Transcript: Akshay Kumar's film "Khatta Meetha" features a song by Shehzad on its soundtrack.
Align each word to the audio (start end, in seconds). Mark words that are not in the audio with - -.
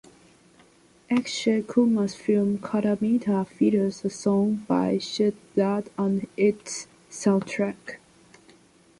Akshay 1.11 1.61
Kumar's 1.61 2.15
film 2.15 2.57
"Khatta 2.57 2.97
Meetha" 2.97 3.47
features 3.47 4.03
a 4.03 4.09
song 4.09 4.65
by 4.67 4.95
Shehzad 4.95 5.89
on 5.95 6.25
its 6.35 6.87
soundtrack. 7.11 7.97